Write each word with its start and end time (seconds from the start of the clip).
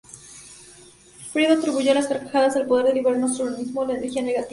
Freud 1.31 1.51
atribuyó 1.51 1.91
a 1.91 1.93
las 1.93 2.07
carcajadas 2.07 2.55
el 2.55 2.65
poder 2.65 2.87
de 2.87 2.95
liberar 2.95 3.19
nuestro 3.19 3.45
organismo 3.45 3.85
de 3.85 3.97
energía 3.97 4.23
negativa. 4.23 4.49